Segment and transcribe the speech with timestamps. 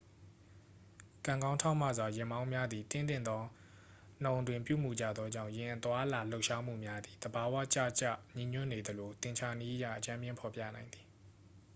[1.25, 3.41] ကံကောင်းထောက်မစွာ ယာဉ်မောင်းများသည် သင့်တင့်သော
[4.23, 11.05] နှုန်းအတွင်း ပြုမူကြသောကြောင့် ယာဉ်အသွားအလာ ရွေလျားမှုများသည် သဘာဝကျကျညီညွတ်နေသလို သင်္ချာနည်းအရ အကြမ်းဖျင်းဖော်ပြနိုင်သည်